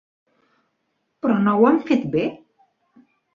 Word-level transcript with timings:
Però 1.25 1.35
no 1.49 1.53
han 1.71 1.77
fet 1.91 2.09
bé? 2.17 2.25